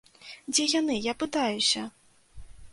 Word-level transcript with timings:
Дзе 0.53 0.65
яны, 0.79 0.95
я 1.11 1.15
пытаюся! 1.25 1.81